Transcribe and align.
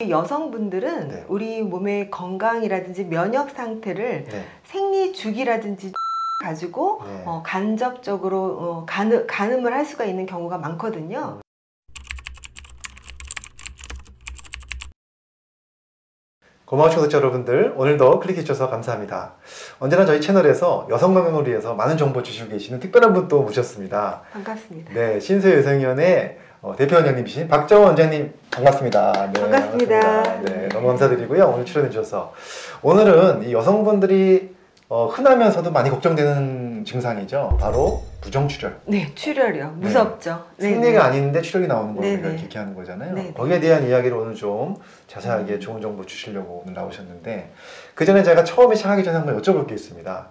여성분들은 0.00 1.08
네. 1.08 1.24
우리 1.28 1.62
몸의 1.62 2.10
건강이라든지 2.10 3.04
면역 3.04 3.50
상태를 3.50 4.24
네. 4.24 4.44
생리 4.64 5.12
주기라든지 5.12 5.92
가지고 6.40 7.00
네. 7.04 7.22
어, 7.24 7.42
간접적으로 7.44 8.42
어, 8.42 8.86
가늠, 8.86 9.26
가늠을 9.28 9.72
할 9.72 9.84
수가 9.84 10.04
있는 10.04 10.26
경우가 10.26 10.58
많거든요. 10.58 11.40
고마우신 16.66 16.96
구독자 16.96 17.18
여러분들 17.18 17.74
오늘도 17.76 18.20
클릭해 18.20 18.40
주셔서 18.40 18.70
감사합니다. 18.70 19.32
언제나 19.80 20.06
저희 20.06 20.20
채널에서 20.20 20.86
여성 20.90 21.12
건강을 21.12 21.46
위해서 21.46 21.74
많은 21.74 21.96
정보 21.98 22.22
주시고 22.22 22.48
계시는 22.50 22.80
특별한 22.80 23.12
분 23.12 23.28
또 23.28 23.42
모셨습니다. 23.42 24.22
반갑습니다. 24.32 24.92
네, 24.94 25.20
신소여성위원회 25.20 26.38
어, 26.62 26.74
대표 26.76 26.96
원장님이신 26.96 27.48
박정원 27.48 27.88
원장님 27.88 28.32
반갑습니다. 28.50 29.30
네, 29.34 29.40
반갑습니다. 29.40 30.00
반갑습니다. 30.00 30.40
네, 30.52 30.68
너무 30.70 30.88
감사드리고요. 30.88 31.44
오늘 31.54 31.66
출연해 31.66 31.90
주셔서 31.90 32.32
오늘은 32.82 33.44
이 33.46 33.52
여성분들이 33.52 34.54
어, 34.88 35.06
흔하면서도 35.06 35.70
많이 35.72 35.88
걱정되는 35.88 36.84
증상이죠. 36.84 37.56
바로 37.58 38.02
부정출혈. 38.20 38.80
네, 38.86 39.10
출혈이요. 39.14 39.76
무섭죠. 39.78 40.44
네, 40.58 40.70
생리가 40.70 40.90
네. 40.90 40.98
아닌데 40.98 41.40
출혈이 41.40 41.66
나오는 41.68 41.94
걸 41.94 42.04
네, 42.04 42.12
우리가 42.12 42.22
네. 42.28 42.32
이렇게 42.34 42.44
얘기하는 42.44 42.74
거잖아요. 42.74 43.14
네, 43.14 43.22
네. 43.24 43.32
거기에 43.32 43.60
대한 43.60 43.88
이야기를 43.88 44.16
오늘 44.16 44.34
좀 44.34 44.76
자세하게 45.08 45.58
좋은 45.58 45.80
정보 45.80 46.04
주시려고 46.04 46.62
오늘 46.64 46.74
나오셨는데 46.74 47.52
그 47.94 48.04
전에 48.04 48.22
제가 48.22 48.44
처음에 48.44 48.74
시작하기 48.74 49.04
전에 49.04 49.16
한번 49.16 49.40
여쭤볼 49.40 49.66
게 49.66 49.74
있습니다. 49.74 50.28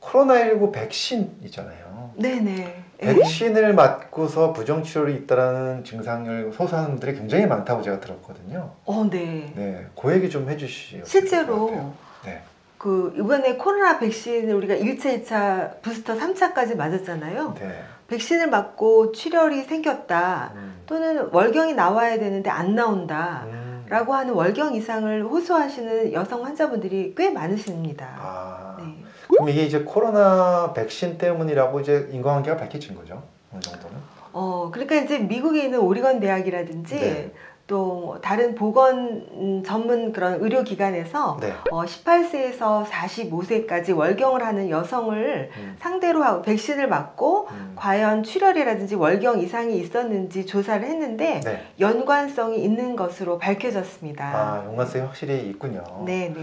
코로나19 0.00 0.72
백신 0.72 1.38
있잖아요. 1.44 2.10
네네. 2.16 2.84
백신을 2.98 3.74
맞고서 3.74 4.52
부정출혈이 4.54 5.14
있다라는 5.14 5.84
증상을 5.84 6.52
호소하는 6.58 6.90
분들이 6.90 7.14
굉장히 7.16 7.46
많다고 7.46 7.82
제가 7.82 8.00
들었거든요. 8.00 8.70
어, 8.86 9.08
네. 9.10 9.52
네, 9.54 9.86
그 10.00 10.12
얘기 10.12 10.30
좀 10.30 10.48
해주시죠. 10.48 11.04
실제로 11.04 11.92
네. 12.24 12.40
그 12.84 13.14
이번에 13.16 13.56
코로나 13.56 13.98
백신을 13.98 14.54
우리가 14.56 14.74
1차, 14.74 15.24
2차, 15.24 15.80
부스터 15.80 16.18
3차까지 16.18 16.76
맞았잖아요. 16.76 17.54
네. 17.58 17.82
백신을 18.08 18.50
맞고 18.50 19.12
출혈이 19.12 19.62
생겼다. 19.62 20.52
음. 20.54 20.82
또는 20.84 21.30
월경이 21.32 21.72
나와야 21.72 22.18
되는데 22.18 22.50
안 22.50 22.74
나온다. 22.74 23.44
음. 23.46 23.86
라고 23.88 24.12
하는 24.12 24.34
월경 24.34 24.74
이상을 24.74 25.24
호소하시는 25.24 26.12
여성 26.12 26.44
환자분들이 26.44 27.14
꽤 27.16 27.30
많으십니다. 27.30 28.06
아, 28.18 28.76
네. 28.78 29.02
그럼 29.28 29.48
이게 29.48 29.62
이제 29.62 29.80
코로나 29.82 30.74
백신 30.74 31.16
때문이라고 31.16 31.80
이제 31.80 32.10
인과관계가 32.12 32.58
밝혀진 32.58 32.94
거죠? 32.94 33.22
어느 33.50 33.60
정도는? 33.62 33.96
어, 34.34 34.68
그러니까 34.70 34.96
이제 34.96 35.20
미국에 35.20 35.64
있는 35.64 35.78
오리건 35.78 36.20
대학이라든지 36.20 36.96
네. 36.96 37.32
또 37.66 38.18
다른 38.20 38.54
보건 38.54 39.26
음, 39.32 39.62
전문 39.64 40.12
그런 40.12 40.42
의료기관에서 40.42 41.38
네. 41.40 41.54
어, 41.70 41.84
18세에서 41.84 42.84
45세까지 42.84 43.96
월경을 43.96 44.44
하는 44.44 44.68
여성을 44.68 45.50
음. 45.56 45.76
상대로 45.80 46.22
하고 46.22 46.42
백신을 46.42 46.88
맞고 46.88 47.48
음. 47.50 47.72
과연 47.74 48.22
출혈이라든지 48.22 48.96
월경 48.96 49.40
이상이 49.40 49.78
있었는지 49.78 50.44
조사를 50.44 50.86
했는데 50.86 51.40
네. 51.40 51.66
연관성이 51.80 52.62
있는 52.62 52.96
것으로 52.96 53.38
밝혀졌습니다. 53.38 54.24
아, 54.24 54.64
연관성이 54.66 55.06
확실히 55.06 55.48
있군요. 55.48 55.82
네, 56.04 56.34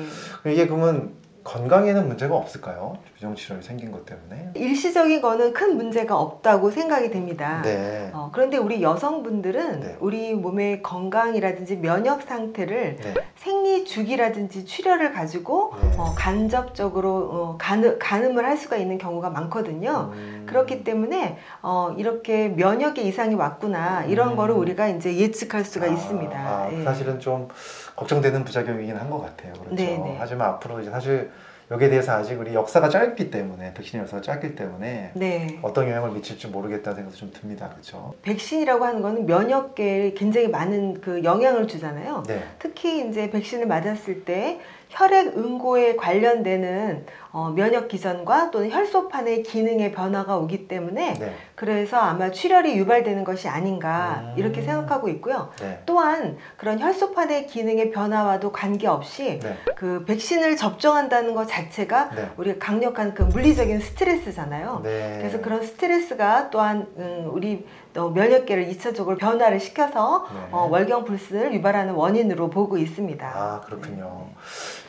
네. 0.43 0.51
이게 0.51 0.65
그러면 0.65 1.20
건강에는 1.43 2.07
문제가 2.07 2.35
없을까요? 2.35 2.97
부정출혈이 3.15 3.63
생긴 3.63 3.91
것 3.91 4.05
때문에? 4.05 4.51
일시적인 4.55 5.21
거는 5.21 5.53
큰 5.53 5.75
문제가 5.75 6.17
없다고 6.17 6.69
생각이 6.69 7.09
됩니다. 7.09 7.61
네. 7.63 8.11
어, 8.13 8.29
그런데 8.31 8.57
우리 8.57 8.81
여성분들은 8.81 9.79
네. 9.79 9.97
우리 9.99 10.33
몸의 10.33 10.83
건강이라든지 10.83 11.77
면역 11.77 12.21
상태를 12.23 12.97
네. 12.97 13.13
생리 13.35 13.85
주기라든지 13.85 14.65
출혈을 14.65 15.13
가지고 15.13 15.73
네. 15.81 15.95
어, 15.97 16.13
간접적으로 16.15 17.29
어, 17.31 17.55
가늠, 17.57 17.97
가늠을 17.97 18.45
할 18.45 18.57
수가 18.57 18.77
있는 18.77 18.97
경우가 18.97 19.31
많거든요. 19.31 20.11
음. 20.13 20.40
그렇기 20.45 20.83
때문에 20.83 21.37
어, 21.61 21.93
이렇게 21.97 22.47
면역에 22.49 23.01
이상이 23.01 23.35
왔구나 23.35 24.05
이런 24.05 24.31
음. 24.31 24.35
거를 24.35 24.55
우리가 24.55 24.87
이제 24.87 25.15
예측할 25.17 25.63
수가 25.65 25.85
아, 25.85 25.89
있습니다. 25.89 26.37
아, 26.37 26.69
예. 26.71 26.83
사실은 26.83 27.19
좀 27.19 27.47
걱정되는 27.95 28.43
부작용이긴 28.43 28.95
한 28.97 29.11
것 29.11 29.19
같아요. 29.21 29.51
그렇죠. 29.53 29.75
네, 29.75 29.97
네. 29.97 30.15
하지만 30.19 30.47
앞으로 30.51 30.79
이제 30.79 30.89
사실 30.89 31.29
여기에 31.69 31.89
대해서 31.89 32.13
아직 32.13 32.37
우리 32.39 32.53
역사가 32.53 32.89
짧기 32.89 33.29
때문에 33.31 33.73
백신의 33.73 34.03
역사가 34.03 34.21
짧기 34.21 34.55
때문에 34.55 35.11
네. 35.13 35.59
어떤 35.61 35.87
영향을 35.87 36.11
미칠지 36.11 36.47
모르겠다는 36.47 36.95
생각도 36.97 37.17
좀 37.17 37.31
듭니다. 37.33 37.69
그렇죠? 37.69 38.13
백신이라고 38.23 38.83
하는 38.85 39.01
거는 39.01 39.25
면역계에 39.25 40.13
굉장히 40.13 40.49
많은 40.49 40.99
그 41.01 41.23
영향을 41.23 41.67
주잖아요. 41.67 42.23
네. 42.27 42.43
특히 42.59 43.07
이제 43.07 43.29
백신을 43.29 43.67
맞았을 43.67 44.25
때 44.25 44.59
혈액 44.89 45.37
응고에 45.37 45.95
관련되는 45.95 47.05
어, 47.33 47.49
면역 47.55 47.87
기전과 47.87 48.51
또는 48.51 48.69
혈소판의 48.69 49.43
기능의 49.43 49.93
변화가 49.93 50.37
오기 50.37 50.67
때문에 50.67 51.13
네. 51.13 51.35
그래서 51.55 51.97
아마 51.97 52.29
출혈이 52.29 52.75
유발되는 52.77 53.23
것이 53.23 53.47
아닌가 53.47 54.21
음. 54.23 54.33
이렇게 54.35 54.61
생각하고 54.61 55.07
있고요. 55.09 55.49
네. 55.61 55.81
또한 55.85 56.37
그런 56.57 56.79
혈소판의 56.79 57.47
기능의 57.47 57.91
변화와도 57.91 58.51
관계없이 58.51 59.39
네. 59.39 59.57
그 59.75 60.03
백신을 60.05 60.57
접종한다는 60.57 61.33
것 61.33 61.47
자체가 61.47 62.09
네. 62.15 62.29
우리가 62.35 62.59
강력한 62.59 63.13
그 63.13 63.23
물리적인 63.23 63.79
스트레스잖아요. 63.79 64.81
네. 64.83 65.17
그래서 65.19 65.39
그런 65.39 65.63
스트레스가 65.63 66.49
또한 66.49 66.87
음, 66.97 67.29
우리 67.31 67.65
또 67.93 68.09
면역계를 68.09 68.67
2차적으로 68.69 69.17
변화를 69.17 69.59
시켜서 69.59 70.27
네. 70.33 70.39
어, 70.51 70.67
월경 70.69 71.05
불순을 71.05 71.53
유발하는 71.53 71.93
원인으로 71.93 72.49
보고 72.49 72.77
있습니다. 72.77 73.27
아 73.27 73.61
그렇군요. 73.65 74.27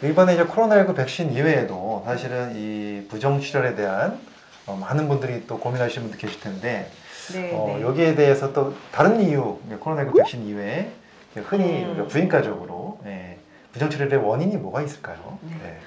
이번에 0.02 0.34
이제 0.34 0.44
코로나19 0.44 0.96
백신 0.96 1.32
이외에도 1.32 2.02
사실 2.04 2.31
은 2.32 2.52
이 2.56 3.06
부정출혈에 3.08 3.74
대한 3.74 4.18
어, 4.66 4.74
많은 4.80 5.06
분들이 5.08 5.46
또 5.46 5.58
고민하시는 5.58 6.08
분들 6.08 6.18
계실 6.18 6.40
텐데 6.40 6.90
네, 7.34 7.52
어, 7.54 7.74
네. 7.76 7.82
여기에 7.82 8.14
대해서 8.14 8.52
또 8.52 8.74
다른 8.90 9.20
이유 9.20 9.58
코로나19 9.80 10.16
백신 10.16 10.46
이외에 10.46 10.90
흔히 11.36 11.84
음. 11.84 12.06
부인과적으로 12.08 12.98
예, 13.06 13.38
부정출혈의 13.72 14.18
원인이 14.18 14.56
뭐가 14.56 14.82
있을까요? 14.82 15.38
네. 15.42 15.78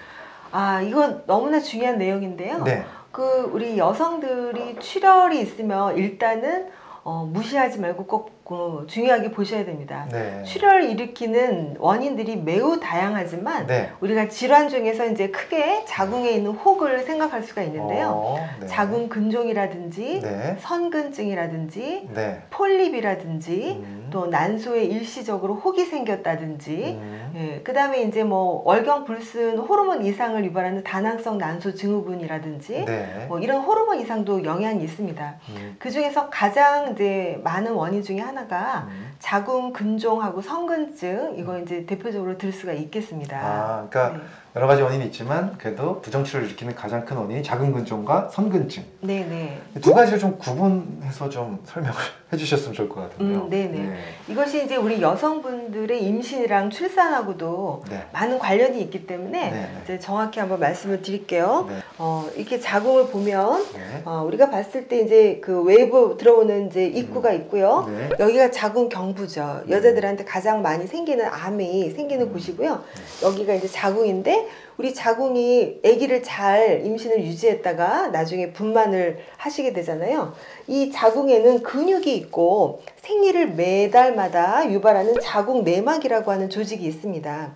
아, 0.51 0.81
이건 0.81 1.23
너무나 1.25 1.59
중요한 1.59 1.97
내용인데요. 1.97 2.63
네. 2.63 2.85
그 3.11 3.49
우리 3.53 3.77
여성들이 3.77 4.79
출혈이 4.79 5.39
있으면 5.41 5.97
일단은 5.97 6.69
어, 7.03 7.29
무시하지 7.31 7.79
말고 7.79 8.05
꼭 8.07 8.44
어, 8.47 8.83
중요하게 8.85 9.31
보셔야 9.31 9.65
됩니다. 9.65 10.07
네. 10.11 10.43
출혈을 10.43 10.91
일으키는 10.91 11.77
원인들이 11.79 12.37
매우 12.37 12.79
다양하지만 12.79 13.65
네. 13.65 13.89
우리가 14.01 14.27
질환 14.27 14.69
중에서 14.69 15.07
이제 15.07 15.29
크게 15.29 15.83
자궁에 15.85 16.29
있는 16.29 16.51
혹을 16.51 16.99
생각할 16.99 17.41
수가 17.41 17.63
있는데요. 17.63 18.09
어, 18.09 18.47
네. 18.59 18.67
자궁 18.67 19.09
근종이라든지 19.09 20.21
네. 20.21 20.57
선근증이라든지 20.59 22.09
네. 22.13 22.41
폴립이라든지 22.51 23.81
음. 23.83 24.07
또 24.11 24.27
난소에 24.27 24.83
일시적으로 24.83 25.55
혹이 25.55 25.83
생겼다든지 25.85 26.99
음. 27.01 27.33
예, 27.35 27.61
그다음에 27.63 28.03
이제 28.03 28.23
뭐 28.23 28.61
월경 28.63 29.05
불순 29.05 29.57
호르몬 29.57 30.05
이상을 30.05 30.43
유발하는 30.45 30.83
다낭성 30.83 31.39
난소 31.39 31.73
증후군이라든지 31.73 32.85
네. 32.85 33.25
뭐 33.27 33.39
이런 33.39 33.61
호르몬 33.61 33.99
이상도 33.99 34.43
영향이 34.43 34.83
있습니다. 34.83 35.35
음. 35.49 35.75
그 35.79 35.89
중에서 35.89 36.29
가장 36.29 36.91
이제 36.91 37.41
많은 37.43 37.73
원인 37.73 38.03
중에 38.03 38.19
하나 38.19 38.34
가 38.43 38.87
음. 38.89 39.15
자궁 39.19 39.73
근종하고 39.73 40.41
성근증 40.41 41.35
이거 41.37 41.57
이제 41.59 41.85
대표적으로 41.85 42.37
들 42.37 42.51
수가 42.51 42.73
있겠습니다. 42.73 43.39
아, 43.39 43.87
그러니까 43.89 44.17
네. 44.17 44.23
여러 44.55 44.67
가지 44.67 44.81
원인이 44.81 45.03
있지만 45.07 45.57
그래도 45.57 45.99
부정출혈을 45.99 46.47
일으키는 46.47 46.75
가장 46.75 47.03
큰 47.03 47.17
원인이 47.17 47.43
자궁근종과 47.43 48.29
선근증. 48.31 48.85
네, 49.01 49.25
네. 49.25 49.61
두 49.81 49.93
가지를 49.93 50.17
좀 50.17 50.37
구분해서 50.37 51.27
좀 51.27 51.59
설명을 51.65 51.93
해주셨으면 52.31 52.73
좋을 52.73 52.87
것 52.87 53.01
같은데요. 53.01 53.43
음, 53.43 53.49
네네. 53.49 53.97
이것이 54.29 54.63
이제 54.63 54.77
우리 54.77 55.01
여성분들의 55.01 56.01
임신이랑 56.01 56.69
출산하고도 56.69 57.83
네. 57.89 58.05
많은 58.13 58.39
관련이 58.39 58.81
있기 58.83 59.05
때문에 59.05 59.51
네. 59.51 59.69
이제 59.83 59.99
정확히 59.99 60.39
한번 60.39 60.61
말씀을 60.61 61.01
드릴게요. 61.01 61.65
네. 61.67 61.75
어, 61.97 62.25
이렇게 62.37 62.57
자궁을 62.57 63.07
보면 63.07 63.61
네. 63.73 64.01
어, 64.05 64.23
우리가 64.25 64.49
봤을 64.49 64.87
때 64.87 65.01
이제 65.01 65.39
그 65.43 65.63
외부 65.63 66.15
들어오는 66.17 66.67
이제 66.67 66.87
입구가 66.87 67.33
있고요. 67.33 67.85
네. 67.89 68.09
여기가 68.19 68.51
자궁 68.51 68.87
경부죠. 68.87 69.63
여자들한테 69.69 70.23
가장 70.23 70.61
많이 70.61 70.87
생기는 70.87 71.25
암이 71.25 71.91
생기는 71.91 72.27
음. 72.27 72.33
곳이고요. 72.33 72.81
여기가 73.21 73.53
이제 73.53 73.67
자궁인데 73.67 74.44
우리 74.77 74.93
자궁이 74.93 75.79
아기를 75.85 76.23
잘 76.23 76.85
임신을 76.85 77.23
유지했다가 77.23 78.09
나중에 78.09 78.51
분만을 78.51 79.19
하시게 79.37 79.73
되잖아요. 79.73 80.33
이 80.67 80.91
자궁에는 80.91 81.63
근육이 81.63 82.15
있고 82.15 82.81
생리를 82.97 83.51
매달마다 83.51 84.69
유발하는 84.69 85.15
자궁 85.21 85.63
내막이라고 85.63 86.31
하는 86.31 86.49
조직이 86.49 86.85
있습니다. 86.85 87.55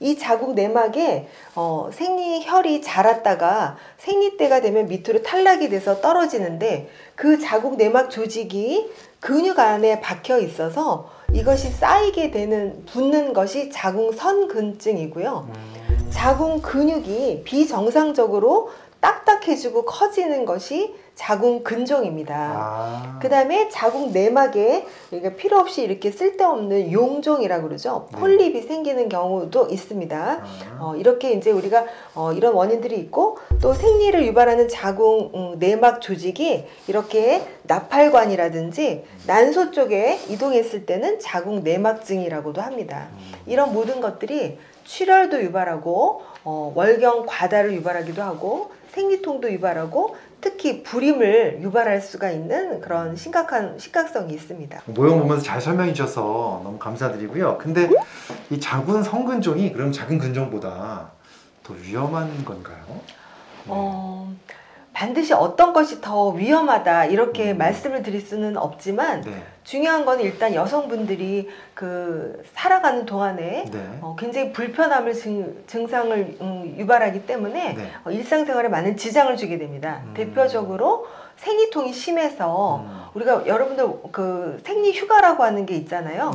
이 0.00 0.18
자궁 0.18 0.54
내막에 0.54 1.28
어, 1.54 1.88
생리혈이 1.92 2.82
자랐다가 2.82 3.76
생리 3.96 4.36
때가 4.36 4.60
되면 4.60 4.88
밑으로 4.88 5.22
탈락이 5.22 5.68
돼서 5.68 6.00
떨어지는데 6.00 6.90
그 7.14 7.38
자궁 7.38 7.76
내막 7.76 8.10
조직이 8.10 8.90
근육 9.20 9.58
안에 9.58 10.00
박혀 10.00 10.38
있어서 10.38 11.10
이것이 11.32 11.70
쌓이게 11.70 12.30
되는 12.30 12.84
붙는 12.86 13.32
것이 13.32 13.70
자궁 13.70 14.12
선근증이고요. 14.12 15.48
음. 15.48 15.75
자궁 16.10 16.60
근육이 16.60 17.42
비정상적으로 17.44 18.70
딱딱해지고 19.00 19.84
커지는 19.84 20.44
것이 20.44 20.94
자궁 21.16 21.64
근종입니다. 21.64 22.36
아. 22.36 23.18
그 23.20 23.30
다음에 23.30 23.68
자궁 23.70 24.12
내막에 24.12 24.86
우리가 25.10 25.30
필요 25.30 25.58
없이 25.58 25.82
이렇게 25.82 26.10
쓸데없는 26.10 26.92
용종이라고 26.92 27.66
그러죠. 27.66 28.06
네. 28.12 28.20
폴립이 28.20 28.60
생기는 28.62 29.08
경우도 29.08 29.68
있습니다. 29.68 30.16
아. 30.18 30.78
어, 30.78 30.94
이렇게 30.94 31.32
이제 31.32 31.50
우리가 31.50 31.86
어, 32.14 32.34
이런 32.34 32.52
원인들이 32.52 32.96
있고 32.98 33.38
또 33.62 33.72
생리를 33.72 34.26
유발하는 34.26 34.68
자궁 34.68 35.30
음, 35.34 35.58
내막 35.58 36.02
조직이 36.02 36.66
이렇게 36.86 37.42
나팔관이라든지 37.62 39.04
난소 39.26 39.70
쪽에 39.70 40.20
이동했을 40.28 40.84
때는 40.84 41.18
자궁 41.18 41.64
내막증이라고도 41.64 42.60
합니다. 42.60 43.08
음. 43.12 43.32
이런 43.46 43.72
모든 43.72 44.02
것들이 44.02 44.58
출혈도 44.84 45.42
유발하고 45.42 46.22
어, 46.44 46.72
월경 46.74 47.24
과다를 47.26 47.72
유발하기도 47.72 48.22
하고 48.22 48.70
생리통도 48.96 49.52
유발하고 49.52 50.16
특히 50.40 50.82
불임을 50.82 51.60
유발할 51.62 52.00
수가 52.00 52.30
있는 52.30 52.80
그런 52.80 53.16
심각한 53.16 53.78
심각성이 53.78 54.34
있습니다. 54.34 54.82
모형 54.86 55.20
보면서 55.20 55.42
잘 55.42 55.60
설명해 55.60 55.92
주셔서 55.92 56.60
너무 56.62 56.78
감사드리고요. 56.78 57.58
근데 57.58 57.88
이 58.50 58.60
자궁 58.60 59.02
성근종이 59.02 59.72
그럼 59.72 59.92
작은 59.92 60.18
근종보다 60.18 61.10
더 61.62 61.74
위험한 61.74 62.44
건가요? 62.44 62.84
네. 62.88 63.02
어, 63.66 64.32
반드시 64.96 65.34
어떤 65.34 65.74
것이 65.74 66.00
더 66.00 66.30
위험하다 66.30 67.04
이렇게 67.04 67.52
음. 67.52 67.58
말씀을 67.58 68.02
드릴 68.02 68.22
수는 68.22 68.56
없지만 68.56 69.20
네. 69.20 69.42
중요한 69.62 70.06
건 70.06 70.20
일단 70.20 70.54
여성분들이 70.54 71.50
그 71.74 72.42
살아가는 72.54 73.04
동안에 73.04 73.66
네. 73.70 73.98
어, 74.00 74.16
굉장히 74.18 74.52
불편함을 74.54 75.12
증, 75.12 75.64
증상을 75.66 76.38
음, 76.40 76.74
유발하기 76.78 77.26
때문에 77.26 77.74
네. 77.74 77.90
어, 78.04 78.10
일상생활에 78.10 78.70
많은 78.70 78.96
지장을 78.96 79.36
주게 79.36 79.58
됩니다. 79.58 80.00
음. 80.06 80.14
대표적으로 80.14 81.06
생리통이 81.36 81.92
심해서 81.92 82.76
음. 82.86 83.00
우리가 83.12 83.46
여러분들 83.46 83.86
그 84.12 84.62
생리 84.64 84.94
휴가라고 84.98 85.44
하는 85.44 85.66
게 85.66 85.74
있잖아요. 85.76 86.30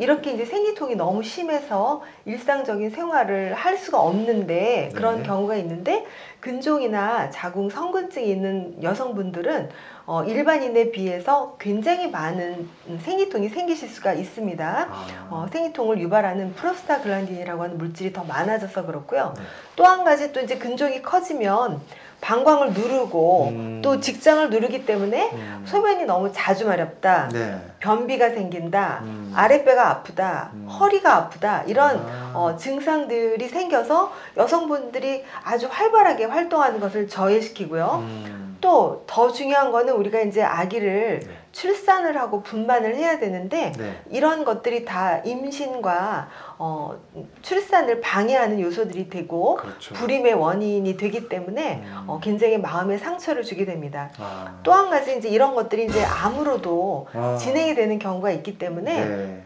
네. 0.00 0.04
이렇게 0.04 0.32
이제 0.32 0.44
생리통이 0.44 0.96
너무 0.96 1.22
심해서 1.22 2.02
일상적인 2.24 2.90
생활을 2.90 3.54
할 3.54 3.76
수가 3.76 4.00
없는데 4.00 4.90
그런 4.94 5.18
네. 5.18 5.22
경우가 5.24 5.56
있는데 5.56 6.04
근종이나 6.40 7.28
자궁 7.30 7.68
성근증이 7.68 8.28
있는 8.28 8.82
여성분들은 8.82 9.68
어, 10.06 10.24
일반인에 10.24 10.90
비해서 10.90 11.56
굉장히 11.60 12.10
많은 12.10 12.68
음, 12.88 13.00
생리통이 13.04 13.50
생기실 13.50 13.88
수가 13.88 14.14
있습니다. 14.14 14.88
아. 14.90 15.28
어, 15.30 15.46
생리통을 15.52 16.00
유발하는 16.00 16.54
프로스타글란딘이라고 16.54 17.62
하는 17.62 17.78
물질이 17.78 18.12
더 18.12 18.24
많아져서 18.24 18.86
그렇고요. 18.86 19.34
네. 19.36 19.42
또한 19.76 20.02
가지 20.02 20.32
또 20.32 20.40
이제 20.40 20.56
근종이 20.58 21.02
커지면 21.02 21.80
방광을 22.20 22.72
누르고 22.72 23.48
음. 23.48 23.80
또 23.82 24.00
직장을 24.00 24.50
누르기 24.50 24.84
때문에 24.84 25.30
음. 25.32 25.62
소변이 25.66 26.04
너무 26.04 26.30
자주 26.32 26.66
마렵다. 26.66 27.28
네. 27.32 27.58
변비가 27.78 28.30
생긴다. 28.30 29.00
음. 29.02 29.32
아랫배가 29.34 29.88
아프다. 29.88 30.50
음. 30.52 30.66
허리가 30.68 31.16
아프다. 31.16 31.62
이런 31.66 31.96
아. 31.96 32.32
어, 32.34 32.56
증상들이 32.56 33.48
생겨서 33.48 34.12
여성분들이 34.36 35.24
아주 35.42 35.68
활발하게 35.70 36.26
활동하는 36.26 36.78
것을 36.78 37.08
저해시키고요. 37.08 37.98
음. 38.02 38.58
또더 38.60 39.32
중요한 39.32 39.70
거는 39.72 39.94
우리가 39.94 40.20
이제 40.20 40.42
아기를 40.42 41.20
네. 41.20 41.39
출산을 41.52 42.16
하고 42.16 42.42
분만을 42.42 42.94
해야 42.94 43.18
되는데 43.18 43.72
네. 43.72 44.02
이런 44.10 44.44
것들이 44.44 44.84
다 44.84 45.18
임신과 45.18 46.28
어, 46.58 46.98
출산을 47.42 48.00
방해하는 48.00 48.60
요소들이 48.60 49.08
되고 49.08 49.56
그렇죠. 49.56 49.94
불임의 49.94 50.34
원인이 50.34 50.96
되기 50.96 51.28
때문에 51.28 51.82
음. 51.84 52.04
어, 52.06 52.20
굉장히 52.22 52.58
마음에 52.58 52.98
상처를 52.98 53.42
주게 53.42 53.64
됩니다. 53.64 54.10
아. 54.18 54.60
또한 54.62 54.90
가지 54.90 55.16
이제 55.16 55.28
이런 55.28 55.54
것들이 55.54 55.86
이제 55.86 56.04
암으로도 56.04 57.08
아. 57.12 57.36
진행이 57.36 57.74
되는 57.74 57.98
경우가 57.98 58.30
있기 58.30 58.58
때문에 58.58 59.04
네. 59.04 59.42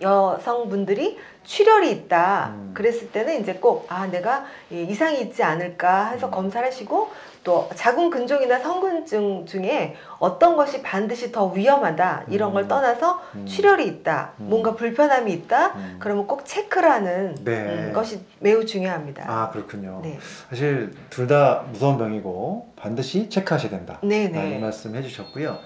여성분들이 0.00 1.18
출혈이 1.44 1.90
있다. 1.92 2.52
음. 2.54 2.70
그랬을 2.74 3.10
때는 3.12 3.40
이제 3.40 3.54
꼭, 3.54 3.86
아, 3.88 4.06
내가 4.06 4.44
이 4.70 4.82
이상이 4.82 5.20
있지 5.20 5.42
않을까 5.42 6.08
해서 6.08 6.26
음. 6.26 6.30
검사를 6.30 6.66
하시고 6.66 7.10
또 7.44 7.68
자궁 7.74 8.08
근종이나 8.08 8.58
성근증 8.58 9.44
중에 9.44 9.96
어떤 10.18 10.56
것이 10.56 10.80
반드시 10.80 11.30
더 11.30 11.46
위험하다. 11.48 12.24
이런 12.30 12.50
음. 12.50 12.54
걸 12.54 12.68
떠나서 12.68 13.20
음. 13.34 13.44
출혈이 13.46 13.86
있다. 13.86 14.32
음. 14.40 14.46
뭔가 14.48 14.74
불편함이 14.74 15.30
있다. 15.30 15.66
음. 15.74 15.96
그러면 15.98 16.26
꼭 16.26 16.46
체크를 16.46 16.90
하는 16.90 17.34
네. 17.44 17.52
음, 17.88 17.92
것이 17.92 18.24
매우 18.40 18.64
중요합니다. 18.64 19.24
아 19.28 19.50
그렇군요. 19.50 20.00
네. 20.02 20.18
사실 20.48 20.92
둘 21.10 21.24
다 21.28 21.64
무서운 21.70 21.96
병이고 21.98 22.72
반드시 22.76 23.28
체크하셔야 23.28 23.70
된다. 23.70 23.98
네, 24.02 24.26
아, 24.34 24.42
이 24.42 24.50
네. 24.50 24.58
말씀 24.58 24.94
해주셨고요. 24.94 25.58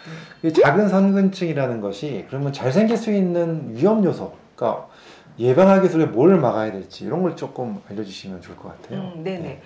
이 0.42 0.52
작은 0.52 0.88
선근증이라는 0.88 1.80
것이 1.80 2.26
그러면 2.28 2.52
잘 2.52 2.72
생길 2.72 2.96
수 2.96 3.12
있는 3.12 3.76
위험 3.76 4.04
요소, 4.04 4.32
그러니까 4.54 4.86
예방하기 5.38 5.82
위해서 5.82 5.98
뭘 6.10 6.36
막아야 6.36 6.72
될지 6.72 7.04
이런 7.04 7.22
걸 7.22 7.36
조금 7.36 7.80
알려주시면 7.90 8.40
좋을 8.40 8.56
것 8.56 8.68
같아요. 8.68 9.12
음, 9.14 9.22
네네. 9.22 9.62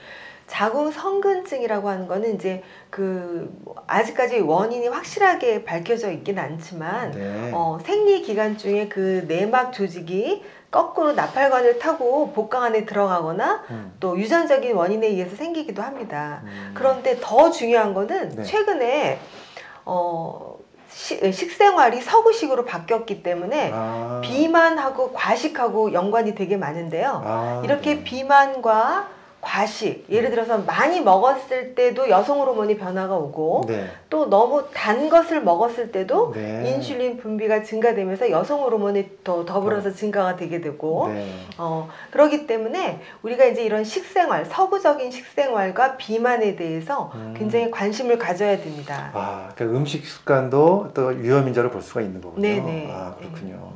자궁 0.47 0.91
성근증이라고 0.91 1.89
하는 1.89 2.07
거는 2.07 2.35
이제 2.35 2.63
그뭐 2.91 3.75
아직까지 3.87 4.41
원인이 4.41 4.87
확실하게 4.89 5.65
밝혀져 5.65 6.11
있긴 6.11 6.39
않지만 6.39 7.13
네. 7.13 7.51
어, 7.55 7.79
생리 7.83 8.21
기간 8.21 8.59
중에 8.59 8.89
그 8.89 9.25
내막 9.29 9.73
조직이 9.73 10.43
거꾸로 10.71 11.13
나팔관을 11.13 11.79
타고 11.79 12.33
복강 12.33 12.65
안에 12.65 12.85
들어가거나 12.85 13.63
음, 13.71 13.93
또 14.01 14.19
유전적인 14.19 14.75
원인에 14.75 15.07
의해서 15.07 15.37
생기기도 15.37 15.81
합니다. 15.81 16.43
음. 16.45 16.73
그런데 16.75 17.19
더 17.21 17.51
중요한 17.51 17.95
거는 17.95 18.37
네. 18.37 18.43
최근에 18.43 19.21
어, 19.85 20.52
시- 20.95 21.33
식생활이 21.33 22.01
서구식으로 22.01 22.65
바뀌었기 22.65 23.23
때문에 23.23 23.71
아, 23.75 24.21
비만하고 24.23 25.13
과식하고 25.13 25.93
연관이 25.93 26.35
되게 26.35 26.57
많은데요. 26.57 27.23
아, 27.25 27.63
이렇게 27.65 27.97
네. 27.97 28.05
비만과 28.05 29.09
과식, 29.43 30.07
예를 30.09 30.31
들어서 30.31 30.59
많이 30.59 31.01
먹었을 31.01 31.75
때도 31.75 32.09
여성 32.09 32.41
호르몬이 32.41 32.77
변화가 32.79 33.17
오고 33.17 33.65
네. 33.67 33.91
또 34.09 34.31
너무 34.31 34.65
단 34.73 35.09
것을 35.09 35.43
먹었을 35.43 35.91
때도 35.91 36.33
네. 36.33 36.63
인슐린 36.65 37.17
분비가 37.17 37.65
증가되면서 37.65 38.31
여성 38.31 38.63
호르몬이 38.63 39.05
더 39.25 39.45
더불어서 39.45 39.93
증가가 39.93 40.37
되게 40.37 40.61
되고 40.61 41.09
네. 41.09 41.29
어 41.59 41.89
그렇기 42.13 42.47
때문에 42.47 43.01
우리가 43.23 43.45
이제 43.47 43.65
이런 43.65 43.83
식생활 43.83 44.45
서구적인 44.45 45.11
식생활과 45.11 45.97
비만에 45.97 46.55
대해서 46.55 47.11
음. 47.17 47.35
굉장히 47.37 47.69
관심을 47.69 48.19
가져야 48.19 48.59
됩니다. 48.59 49.11
아, 49.13 49.49
그러니까 49.57 49.77
음식 49.77 50.07
습관도 50.07 50.93
또 50.95 51.09
위험 51.09 51.49
인자로 51.49 51.71
볼 51.71 51.83
수가 51.83 52.01
있는 52.01 52.21
거군요. 52.21 52.43
네네. 52.43 52.89
아, 52.93 53.17
그렇군요. 53.19 53.73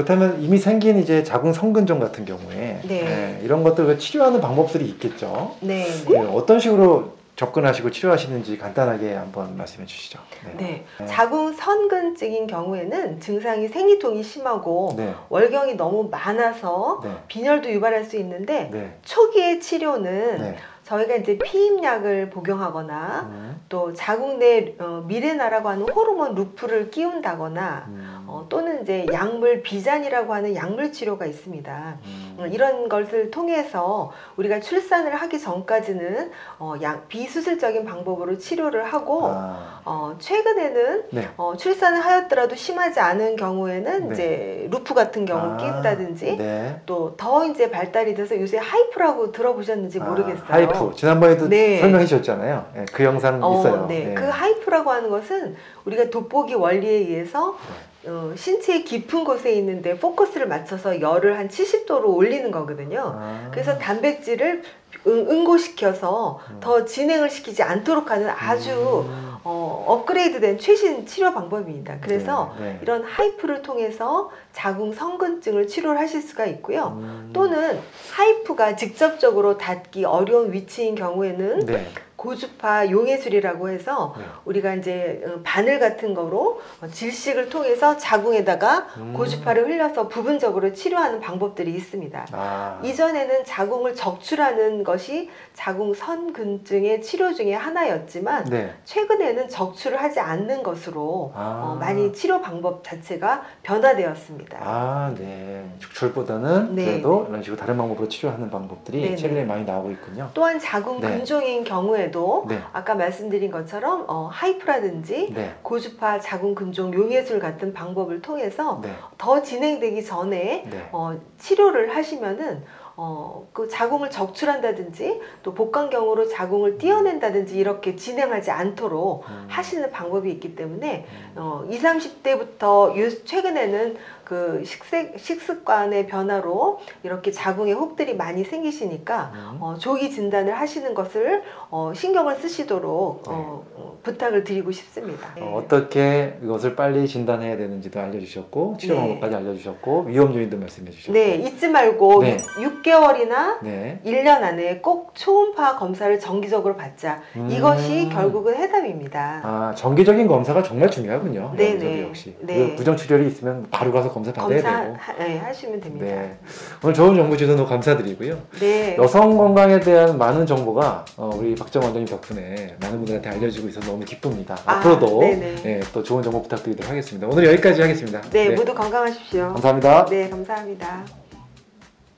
그렇다면 0.00 0.40
이미 0.40 0.56
생긴 0.56 0.98
이제 0.98 1.22
자궁 1.22 1.52
성근종 1.52 2.00
같은 2.00 2.24
경우에 2.24 2.80
네. 2.84 3.40
이런 3.42 3.62
것들을 3.62 3.98
치료하는 3.98 4.40
방법들이 4.40 4.86
있겠죠. 4.86 5.56
네, 5.60 5.84
네, 5.84 6.08
네. 6.08 6.18
어떤 6.18 6.58
식으로 6.58 7.20
접근하시고 7.36 7.90
치료하시는지 7.90 8.58
간단하게 8.58 9.14
한번 9.14 9.56
말씀해 9.56 9.86
주시죠. 9.86 10.18
네. 10.56 10.84
네. 10.98 11.06
자궁 11.06 11.52
선근증인 11.52 12.46
경우에는 12.46 13.20
증상이 13.20 13.68
생리통이 13.68 14.22
심하고 14.22 14.94
네. 14.96 15.14
월경이 15.28 15.74
너무 15.74 16.08
많아서 16.10 17.00
네. 17.02 17.10
빈혈도 17.28 17.70
유발할 17.70 18.04
수 18.04 18.16
있는데 18.16 18.70
네. 18.72 18.94
초기의 19.02 19.60
치료는 19.60 20.38
네. 20.38 20.56
저희가 20.90 21.14
이제 21.14 21.40
피임약을 21.40 22.30
복용하거나 22.30 23.28
음, 23.30 23.60
또 23.68 23.92
자궁 23.92 24.40
내 24.40 24.74
어, 24.80 25.04
미레나라고 25.06 25.68
하는 25.68 25.84
호르몬 25.84 26.34
루프를 26.34 26.90
끼운다거나 26.90 27.84
음, 27.88 28.24
어, 28.26 28.46
또는 28.48 28.82
이제 28.82 29.06
약물 29.12 29.62
비잔이라고 29.62 30.34
하는 30.34 30.56
약물 30.56 30.90
치료가 30.90 31.26
있습니다. 31.26 31.98
음. 32.04 32.36
어, 32.40 32.46
이런 32.46 32.88
것을 32.88 33.30
통해서 33.30 34.10
우리가 34.36 34.58
출산을 34.58 35.14
하기 35.14 35.38
전까지는 35.38 36.32
어, 36.58 36.74
약 36.82 37.08
비수술적인 37.08 37.84
방법으로 37.84 38.38
치료를 38.38 38.84
하고 38.84 39.26
아, 39.26 39.80
어, 39.84 40.16
최근에는 40.18 41.04
네. 41.12 41.28
어, 41.36 41.56
출산을 41.56 42.00
하였더라도 42.00 42.56
심하지 42.56 42.98
않은 42.98 43.36
경우에는 43.36 44.08
네. 44.08 44.14
이제 44.14 44.68
루프 44.70 44.94
같은 44.94 45.24
경우 45.24 45.54
아, 45.54 45.56
끼운다든지 45.56 46.36
네. 46.36 46.80
또 46.86 47.16
더 47.16 47.46
이제 47.46 47.70
발달이 47.70 48.14
돼서 48.14 48.40
요새 48.40 48.58
HIFU라고 48.58 49.30
들어보셨는지 49.30 50.00
모르겠어요. 50.00 50.46
아, 50.48 50.58
HIFU. 50.80 50.96
지난번에도 50.96 51.48
네. 51.48 51.80
설명해 51.80 52.06
주셨잖아요. 52.06 52.66
네, 52.74 52.84
그 52.92 53.04
영상 53.04 53.42
어, 53.42 53.58
있어요. 53.58 53.86
네. 53.86 54.14
그 54.16 54.24
하이프라고 54.24 54.90
하는 54.90 55.10
것은 55.10 55.56
우리가 55.84 56.10
돋보기 56.10 56.54
원리에 56.54 56.90
의해서 56.90 57.56
네. 58.02 58.10
어, 58.10 58.32
신체의 58.34 58.84
깊은 58.84 59.24
곳에 59.24 59.52
있는데 59.54 59.98
포커스를 59.98 60.48
맞춰서 60.48 61.00
열을 61.00 61.38
한 61.38 61.48
70도로 61.48 62.06
올리는 62.16 62.50
거거든요. 62.50 63.14
아, 63.18 63.48
그래서 63.50 63.76
단백질을 63.78 64.62
응- 65.06 65.26
응고시켜서 65.30 66.40
음. 66.50 66.56
더 66.60 66.84
진행을 66.84 67.28
시키지 67.30 67.62
않도록 67.62 68.10
하는 68.10 68.28
아주 68.30 69.04
음. 69.06 69.29
어, 69.42 69.84
업그레이드된 69.86 70.58
최신 70.58 71.06
치료 71.06 71.32
방법입니다. 71.32 71.98
그래서 72.00 72.54
네, 72.58 72.64
네. 72.64 72.78
이런 72.82 73.02
하이프를 73.04 73.62
통해서 73.62 74.30
자궁 74.52 74.92
성근증을 74.92 75.66
치료를 75.66 75.98
하실 75.98 76.20
수가 76.20 76.46
있고요. 76.46 76.98
음, 77.00 77.30
또는 77.32 77.80
하이프가 78.12 78.76
직접적으로 78.76 79.56
닿기 79.56 80.04
어려운 80.04 80.52
위치인 80.52 80.94
경우에는 80.94 81.66
네. 81.66 81.86
고주파 82.20 82.90
용해술이라고 82.90 83.70
해서 83.70 84.14
네. 84.18 84.24
우리가 84.44 84.74
이제 84.74 85.22
어, 85.24 85.40
바늘 85.42 85.78
같은 85.80 86.12
거로 86.12 86.60
어, 86.82 86.86
질식을 86.86 87.48
통해서 87.48 87.96
자궁에다가 87.96 88.88
음. 88.98 89.14
고주파를 89.14 89.64
흘려서 89.64 90.06
부분적으로 90.08 90.74
치료하는 90.74 91.20
방법들이 91.20 91.72
있습니다. 91.72 92.26
아, 92.32 92.80
이전에는 92.84 93.44
자궁을 93.46 93.94
적출하는 93.94 94.84
것이 94.84 95.30
자궁 95.54 95.94
선근증의 95.94 97.00
치료 97.00 97.32
중에 97.32 97.54
하나였지만 97.54 98.44
네. 98.44 98.74
최근에는 98.84 99.48
적출을 99.48 100.02
하지 100.02 100.20
않는 100.20 100.62
것으로 100.62 101.32
아. 101.34 101.70
어, 101.72 101.74
많이 101.76 102.12
치료 102.12 102.42
방법 102.42 102.84
자체가 102.84 103.44
변화되었습니다. 103.62 104.58
아, 104.60 105.14
네. 105.16 105.64
축출보다는 105.78 106.74
네, 106.74 106.84
그래도 106.84 107.24
이런 107.30 107.42
식으로 107.42 107.58
다른 107.58 107.78
방법으로 107.78 108.08
치료하는 108.08 108.50
방법들이 108.50 109.10
네, 109.10 109.16
최근에 109.16 109.40
네. 109.40 109.46
많이 109.46 109.64
나오고 109.64 109.90
있군요. 109.92 110.30
또한 110.34 110.58
자궁 110.58 111.00
네. 111.00 111.08
근종인 111.08 111.64
경우에 111.64 112.09
도 112.10 112.46
네. 112.48 112.60
아까 112.72 112.94
말씀드린 112.94 113.50
것처럼 113.50 114.04
어, 114.08 114.28
하이프라든지 114.32 115.32
네. 115.34 115.54
고주파 115.62 116.20
자궁 116.20 116.54
근종 116.54 116.92
용해술 116.92 117.38
같은 117.38 117.72
방법을 117.72 118.22
통해서 118.22 118.80
네. 118.82 118.90
더 119.18 119.42
진행되기 119.42 120.04
전에 120.04 120.64
네. 120.70 120.88
어, 120.92 121.18
치료를 121.38 121.94
하시면은 121.94 122.64
어, 123.02 123.48
그 123.54 123.66
자궁을 123.66 124.10
적출한다든지 124.10 125.22
또 125.42 125.54
복강경으로 125.54 126.28
자궁을 126.28 126.76
띄어낸다든지 126.76 127.56
이렇게 127.58 127.96
진행하지 127.96 128.50
않도록 128.50 129.24
음. 129.26 129.46
하시는 129.48 129.90
방법이 129.90 130.30
있기 130.32 130.54
때문에 130.54 131.06
음. 131.08 131.32
어, 131.36 131.64
20, 131.70 131.82
30대부터 131.82 133.24
최근에는 133.24 133.96
그 134.30 134.62
식색, 134.64 135.18
식습관의 135.18 136.06
변화로 136.06 136.78
이렇게 137.02 137.32
자궁에 137.32 137.72
혹들이 137.72 138.14
많이 138.14 138.44
생기시니까 138.44 139.32
음. 139.34 139.58
어, 139.60 139.74
조기 139.76 140.08
진단을 140.08 140.54
하시는 140.54 140.94
것을 140.94 141.42
어, 141.68 141.90
신경을 141.92 142.36
쓰시도록 142.36 143.24
네. 143.24 143.30
어, 143.32 143.64
어, 143.74 143.98
부탁을 144.04 144.44
드리고 144.44 144.70
싶습니다. 144.70 145.34
어, 145.40 145.60
어떻게 145.60 146.38
이것을 146.44 146.76
빨리 146.76 147.08
진단해야 147.08 147.56
되는지도 147.56 147.98
알려주셨고 147.98 148.76
치료 148.78 148.94
네. 148.94 149.00
방법까지 149.00 149.34
알려주셨고 149.34 150.04
위험 150.06 150.32
요인도 150.32 150.58
말씀해 150.58 150.92
주셨고 150.92 151.12
네, 151.12 151.34
잊지 151.34 151.66
말고 151.66 152.22
네. 152.22 152.36
6개월이나 152.36 153.58
네. 153.64 154.00
1년 154.06 154.44
안에 154.44 154.78
꼭 154.78 155.12
초음파 155.16 155.74
검사를 155.74 156.20
정기적으로 156.20 156.76
받자. 156.76 157.20
음. 157.34 157.50
이것이 157.50 158.08
결국은 158.10 158.54
해답입니다. 158.54 159.40
아 159.42 159.74
정기적인 159.74 160.28
검사가 160.28 160.62
정말 160.62 160.88
중요하군요. 160.88 161.54
네, 161.56 161.70
여기저기 161.70 161.94
네. 161.94 162.02
역시 162.04 162.36
네. 162.38 162.70
그 162.70 162.76
부정출혈이 162.76 163.26
있으면 163.26 163.66
바로 163.72 163.90
가서 163.90 164.12
검사 164.12 164.19
받아야 164.22 164.62
검사 164.62 164.82
되고. 164.82 164.96
하, 164.98 165.12
네, 165.14 165.38
하시면 165.38 165.80
됩니다. 165.80 166.06
네. 166.06 166.38
오늘 166.82 166.94
좋은 166.94 167.14
정보 167.16 167.36
주셔서 167.36 167.56
너무 167.56 167.68
감사드리고요. 167.68 168.38
네. 168.60 168.96
여성 168.98 169.36
건강에 169.36 169.80
대한 169.80 170.18
많은 170.18 170.46
정보가 170.46 171.04
어, 171.16 171.30
우리 171.34 171.54
박정 171.54 171.82
원장님 171.82 172.06
덕분에 172.06 172.76
많은 172.80 172.98
분들한테 172.98 173.30
알려지고 173.30 173.68
있어서 173.68 173.90
너무 173.90 174.04
기쁩니다. 174.04 174.56
아, 174.66 174.76
앞으로도. 174.76 175.22
예, 175.24 175.80
또 175.92 176.02
좋은 176.02 176.22
정보 176.22 176.42
부탁드리도록 176.42 176.90
하겠습니다. 176.90 177.26
오늘 177.26 177.46
여기까지 177.46 177.82
하겠습니다. 177.82 178.20
네, 178.30 178.50
모두 178.50 178.74
건강하십시오. 178.74 179.52
감사합니다. 179.52 180.06
네, 180.06 180.28
감사합니다. 180.28 181.19